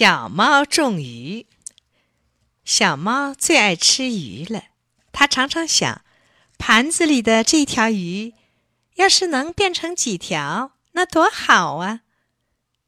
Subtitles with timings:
[0.00, 1.44] 小猫种鱼。
[2.64, 4.68] 小猫最爱吃鱼了，
[5.12, 6.02] 它常常想，
[6.56, 8.32] 盘子里的这条鱼，
[8.94, 12.00] 要是能变成几条，那多好啊！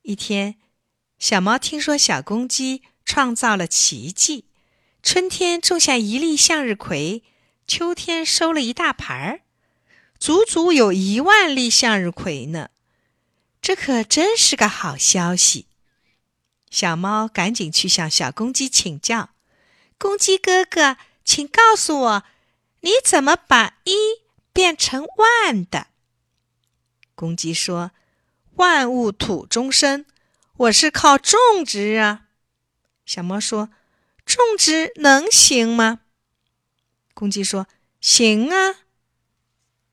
[0.00, 0.56] 一天，
[1.18, 4.46] 小猫听说小公鸡创造了奇迹，
[5.02, 7.22] 春天种下一粒向日葵，
[7.66, 9.40] 秋天收了一大盘儿，
[10.18, 12.70] 足足有一万粒向日葵呢。
[13.60, 15.66] 这可真是个好消息。
[16.74, 19.30] 小猫赶紧去向小公鸡请教
[19.96, 22.24] ：“公鸡哥哥，请告诉我，
[22.80, 23.94] 你怎么把一
[24.52, 25.86] 变成万的？”
[27.14, 27.92] 公鸡说
[28.58, 30.04] ：“万物土中生，
[30.56, 32.24] 我是靠种植啊。”
[33.06, 33.68] 小猫说
[34.26, 36.00] ：“种植能行吗？”
[37.14, 37.68] 公鸡说
[38.02, 38.80] ：“行啊。”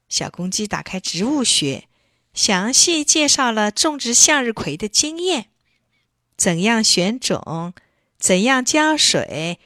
[0.10, 1.88] 小公鸡打开植物学，
[2.34, 5.51] 详细介绍了种植向日葵的经验。
[6.42, 7.72] 怎样选种？
[8.18, 9.60] 怎样浇水？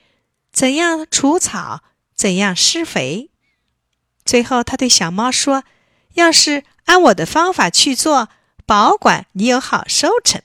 [0.51, 1.83] 怎样除草？
[2.13, 3.29] 怎样施肥？
[4.25, 5.63] 最后，他对小猫说
[6.15, 8.27] ：“要是按我的方法去做，
[8.65, 10.41] 保管你有好收成。”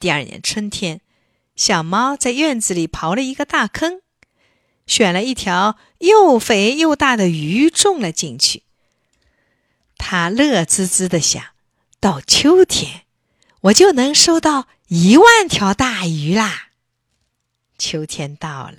[0.00, 1.00] 第二年春天，
[1.54, 4.00] 小猫在院子里刨了一个大坑，
[4.88, 8.64] 选了一条又肥又大的鱼种了进去。
[9.96, 11.40] 他乐滋滋的想：
[12.00, 13.02] 到秋天。
[13.62, 16.68] 我就能收到一万条大鱼啦！
[17.78, 18.78] 秋天到了，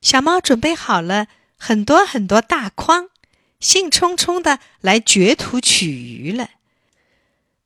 [0.00, 1.26] 小猫准备好了
[1.58, 3.10] 很多很多大筐，
[3.60, 6.48] 兴冲冲的来掘土取鱼了。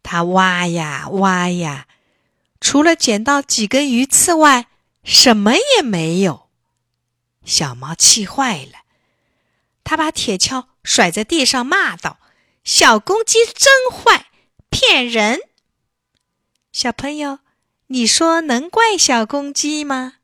[0.02, 1.86] 它挖呀挖呀，
[2.60, 4.66] 除了捡到几根鱼刺外，
[5.04, 6.48] 什么也没有。
[7.44, 8.80] 小猫气坏了，
[9.84, 12.18] 它把铁锹甩在地上，骂道
[12.64, 14.26] ：“小公鸡真坏，
[14.68, 15.40] 骗人！”
[16.80, 17.40] 小朋友，
[17.88, 20.17] 你说能怪小公鸡吗？